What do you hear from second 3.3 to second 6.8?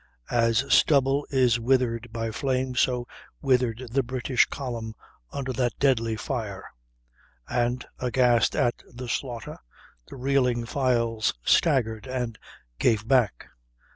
withered the British column under that deadly fire;